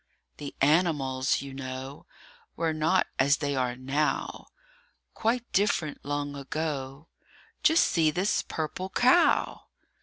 THE 0.37 0.55
animals, 0.61 1.43
you 1.43 1.53
know, 1.53 2.07
Were 2.55 2.73
not 2.73 3.05
as 3.19 3.37
they 3.37 3.55
are 3.55 3.75
now; 3.75 4.47
Quite 5.13 5.51
different 5.51 6.03
long 6.03 6.35
ago 6.35 7.07
Just 7.61 7.85
see 7.85 8.09
this 8.09 8.41
purple 8.41 8.89
cow! 8.89 9.67